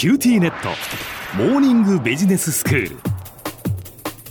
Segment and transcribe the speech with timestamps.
[0.00, 0.70] QTnet。
[1.36, 2.96] モーニングビジネススクール。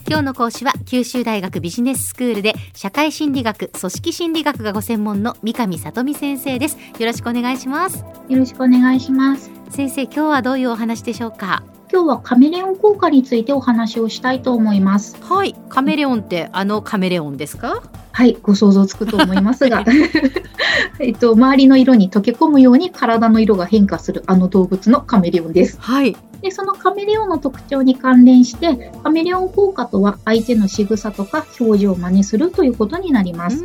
[0.08, 6.78] 今日の講師は九州大学ビジネススクールで社会心理学組織心理学がご専門の三上聡美先生です。
[6.98, 8.04] よろしくお願いします。
[8.30, 9.52] よろしくお願いします。
[9.70, 11.62] 先生今日はどういうお話でしょうか？
[11.94, 15.22] 今日はカメレオン効果についてお話をしたいと思います。
[15.22, 17.82] はいカメレオンってあのカメレオンですか？
[18.12, 19.86] はいご想像つくと思いますが。
[21.00, 25.78] えっと周りの色に溶け込むように体の色が変化するあの動物のカメレオンです。
[25.80, 26.18] はい。
[26.42, 33.64] でそのカメレオンの特徴に関連してカメレオン効果とは相手の仕草とか表情を真似するということになります。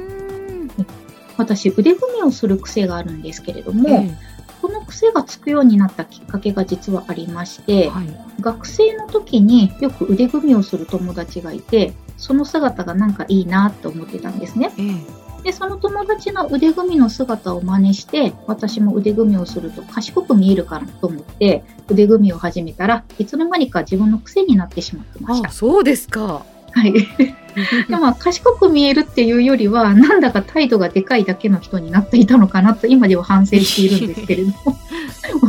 [1.36, 4.19] 私腕組みをする癖があるんですけれども、ええ、
[4.62, 8.06] この癖がつくようになったきっかけが実はありまして、はい、
[8.41, 11.92] 学生の時によく腕組みをする友達がいて
[12.24, 14.73] その姿がなんかいいなって思ってたんですね。
[14.78, 25.50] えで、その友達の腕組みの姿を真似して、私も腕組みをすると賢く見えるからと思って、腕組みを始めたらいつの間にか自分の癖になってしまってました。
[25.50, 26.47] あそうですか。
[26.70, 26.95] はい。
[27.91, 34.55] でも、賢く見えるっていうよりは、なんだか態度がでかいだけの人になっていたのかなと、今では反省しているんですけれども、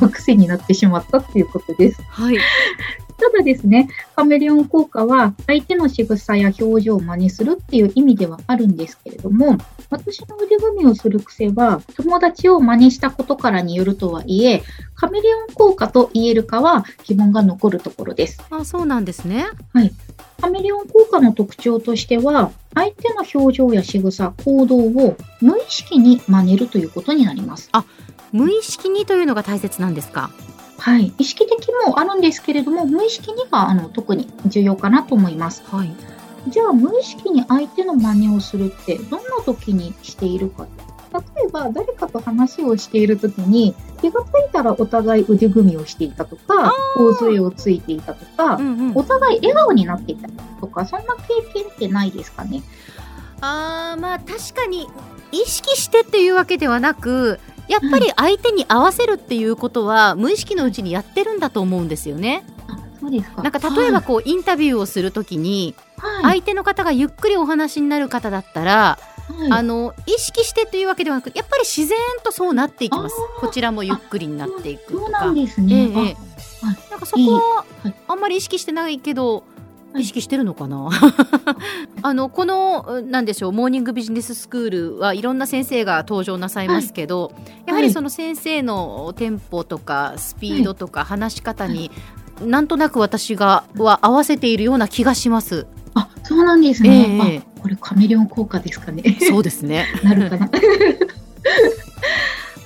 [0.11, 2.01] 癖になってしまったっていうことです。
[2.09, 2.37] はい。
[3.17, 9.57] ただですね、カメレオン効果は相手の仕草や表情を真似するっていう意味ではあるんですけれども、
[9.89, 14.63] 私の腕組みをする癖は友達を真似したことからによるとはいえ、
[14.95, 18.41] カメレオン効果と言えるかは疑問が残るところです。
[18.49, 19.45] あ、そうなんですね。
[19.73, 19.91] はい。
[20.41, 27.69] カメレオン効果の特徴としては、相手の表情や仕草、行動を無意識に真似るということになります。
[27.71, 27.85] あ、
[28.33, 30.29] 無意識にというのが大切なんですか？
[30.77, 35.63] はい、意識的もあるんですけれども、無意識にはあの特に重要かなと思います。
[35.71, 35.91] はい、
[36.49, 40.67] じゃあ、無意識に相手の真似をするって、どんな時にしているか。
[41.13, 50.27] 例えば、誰かと話をしている時に、気がついたらお互い腕組みをしていたとか、頬杖をついていたとか、うんうん、お互い笑顔になっていた
[50.59, 52.63] とか、そんな経験ってないですかね？
[53.39, 54.89] あー、まあ確かに、
[55.31, 62.45] 意識してっていうわけではなく、やっぱり相手に合わせるっていうことは、無意識のうちにやってるんだと思うんですよね。
[62.99, 63.43] そうですか。
[63.43, 65.75] なんか例えばこう、インタビューをするときに、
[66.21, 73.15] 相手の方がゆっくりお話になる方だったら、はい、あの意識してというわけではなくやっぱり自然とそうなっていきます。
[73.39, 75.03] こちらもゆっくりになっていくとか。
[75.03, 76.17] そうなんですね、ええ、
[76.91, 77.65] なんかそこは
[78.07, 79.43] あんまり意識してないけど、
[79.97, 80.89] 意識してるのかな？
[82.01, 87.33] あのこのなんでしょうモーニングビジネススクールはいろんな先生が登場なさいますけど、はい、
[87.67, 91.91] やはりその先生のテンポとかスピードとか話し方に、
[92.39, 95.67] はい、なんとなく私がは合わせているような気がします。
[95.95, 99.17] あそうなんですね、えー、これカメレオン効果ですかね。
[99.21, 99.87] そうですね。
[100.03, 100.45] なるかな。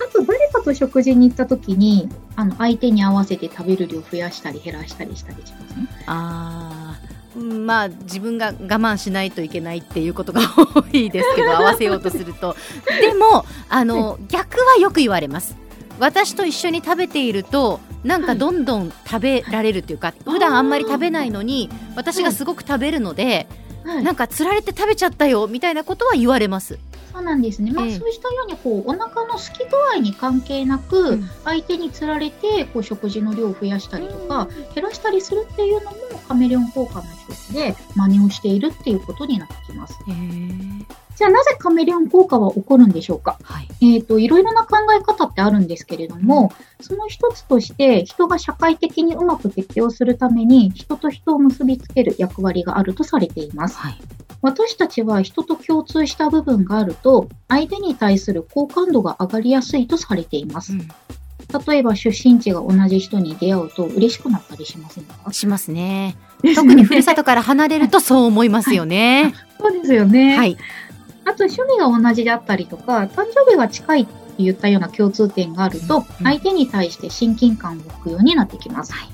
[0.01, 5.87] あと誰かと食事に行った時にあの相手に合わせて食べる量増やしたり減らしたりしたりしますね。
[6.07, 6.78] ああ
[7.35, 12.55] まあ自分が我慢しないといけないっていうことが多いですけど 合わせようとすると。
[13.01, 15.55] でもあの、逆はよく言われます。
[15.99, 23.47] 私と一緒に食べているとなんかどんどん食べられるというか、はい、普段あんまり食べないのに私がすごく食べるので、
[23.83, 26.79] はい、なんかつられて食べちゃったよみたいなことは言われます
[27.19, 27.71] そうなんですね。
[27.71, 35.97] まあ、えー、そうしたように、こう、お腹の空き具合に関係なく、うん、相手につられて、こう、食事の量を増やしたりとか、減らしたりするっていうのも、
[36.29, 39.99] カメレオン効果の一つで、真似をしているっていうことになってきます。
[41.19, 53.77] じゃあ、なぜカメレオン効果は起こるんでしょうか、はい、えっ、ー、と、いろいろな考え方ってあるんですけれども、その一つとして、人が社会的にうまく適応するために、人と人を結びつける役割があるとされています。
[53.77, 53.99] はい
[54.41, 60.71] 私たちは人と共通した部分があると、相手に対する好感度が上がりやすいとされています。
[60.71, 60.87] うん、
[61.67, 66.15] 例えば出身地が同じ人に出会うと嬉しくなったりしませんかしますね。
[66.55, 69.23] 特にふるさとから離れるとそう思いますよね。
[69.23, 70.37] はい、そうですよね。
[70.37, 70.57] はい。
[71.29, 78.93] あと趣味が同じであったりとか、誕生日が近いって言ったような共通点があると、相手に対して親近感を置くようになってきます。
[78.93, 79.09] はい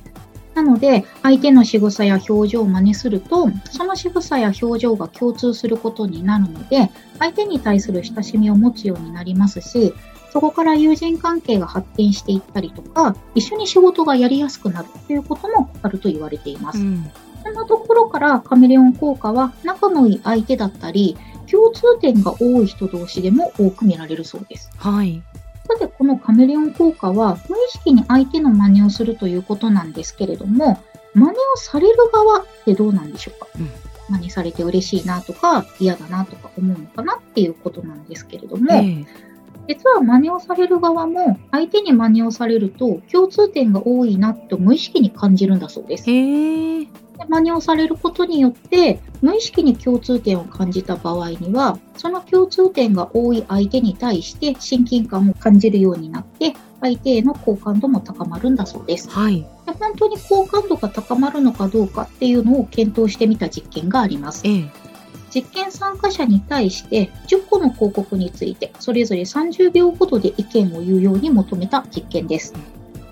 [0.55, 6.89] なので、相手の仕草や表情を真似すると、その仕草や表情が共通することになるので、
[7.19, 9.93] 相手に対する親しみを持つようになりますし、
[10.31, 16.79] そこから友人関係が発展していったりとか、一緒に仕事がやりやすくなるということもあると言われています。
[16.79, 17.11] うん、
[17.43, 21.17] そんなところからカメレオン効果は仲のいい相手だったり、
[21.55, 24.69] 共通点が多い人同士でも多く見られるそうです。
[24.77, 25.23] はい。
[25.67, 30.79] さて、このカメレオン効果は、無意識に相手の真似をするということなんですけれども、
[31.13, 33.69] 真似をされる側ってどうなんでしょうか、うん、
[34.09, 39.05] 真似されて嬉しいなとか、嫌だなとか思うのかなっていうことなんですけれども、えー、
[39.69, 46.09] 実は真似をされる側も相手に真似をされると共通点が多いなと無意識に感じるんだそうです。
[46.09, 46.87] へえ。
[47.29, 59.09] 真似をされることによって無意識に共通点を感じた場合にはその共通点が多い相手に対して親近感を感じるようになって相手への好感度も高まるんだそうです。
[59.09, 59.41] はい。
[59.65, 64.43] で本当に好感度が高まるのかどうかっていうのを検討してみた実験があります。
[64.45, 64.85] ええ。
[65.33, 72.53] 実験参加者に対して10個の広告についてそれぞれ30秒ほどで意見を言うように求めた実験です。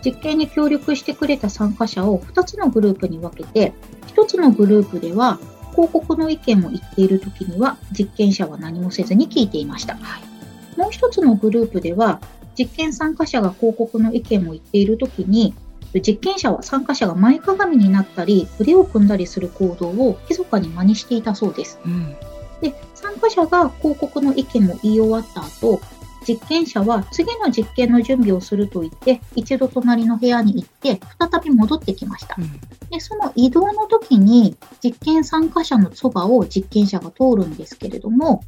[0.03, 3.73] 実験に協力してくれた参加者を2つのグループに分けて
[4.15, 5.39] 1つのグループでは
[5.71, 9.95] 広告の意見を言っている時には実験者は何もせずに聞いていました。
[9.95, 10.77] はい。
[10.77, 12.19] もう1つのグループでは
[12.57, 15.55] 実験参加者が広告の意見を言っている時に
[15.95, 21.79] 実験者は参加者が前かがみになったり腕を組んだりする行動を密かに真似していたそうです。
[21.85, 22.15] うん。
[22.61, 25.81] で、参加者が広告の意見を言い終わった後、
[26.27, 32.41] 実験者は次の実験の準備をすると言って、一度隣の部屋に行って、再び戻ってきましたう。
[32.41, 32.59] ん。
[32.89, 38.43] で、その移動の時に、実験参加者のそばを実験者が通るんですけれども、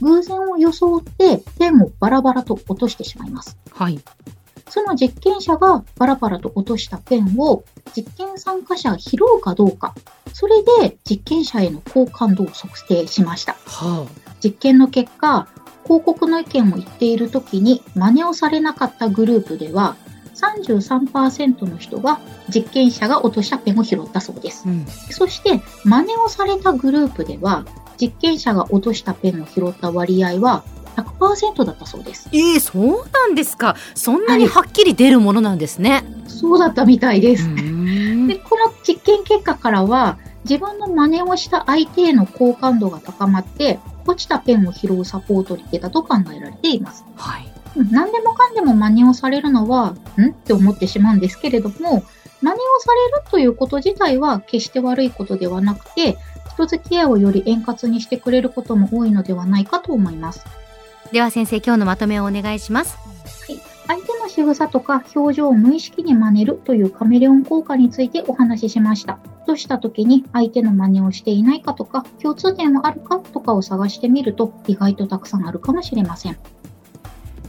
[0.00, 3.58] 偶然を装ってペンをバラバラと落としてしまいます。
[3.72, 3.98] はい。
[4.68, 7.64] その実験者がバラバラと落としたペンを
[7.96, 9.94] 実験参加者が拾うかどうか、
[10.32, 13.56] それで実験者への好感度を測定しました。
[13.66, 14.06] は
[14.42, 15.48] 実験の結果、
[15.84, 19.96] 広告の意見を言っている時に真似をされなかったグループでは、
[20.34, 24.70] 33%の人が実験者が落としたペンを拾ったそうですあ。。
[24.70, 24.86] うん。
[25.10, 27.64] そして、真似をされたグループでは、
[28.00, 30.62] 実験者が落としたペンを拾った割合は
[30.96, 32.28] 100%だったそうです。
[32.32, 33.74] ええそうなんですか。
[33.94, 36.04] そんなにはっきり出るものなんですね。
[36.28, 37.44] そうだったみたいでうす。
[37.44, 47.04] んで、この実験結果からは、自分の真似をした相手への好感度が高まって、落ちたペンを拾うサポートに出たと考えられています。
[47.16, 47.52] はい。
[47.76, 50.30] うん何でもかんでも真似をされるのは、ん？
[50.30, 52.02] って思ってしまうんですけれども、
[52.40, 56.16] 真似をされるということ自体は決して悪いことではなくて、
[56.54, 60.44] 人付き合いをより円滑にしてくれることも多いのではないかと思います。
[61.12, 63.07] では先生、今日のまとめをお願いします。
[63.88, 69.18] 相手の仕草とか表情を無意識に真似るというカメレオン効果についてお話ししました。
[69.46, 76.36] とした時に相手の真似をしていないかとか、共通点はあるかとかを探してみると意外とたくさんあるかもしれません。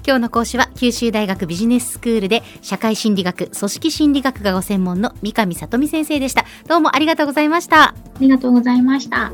[0.07, 6.45] 今日の講師は九州大学ビジネススクールで社会心理学、組織心理学がご専門の三上聡美先生でした。
[6.67, 7.89] どうもありがとうございました。
[7.89, 9.33] ありがとうございました。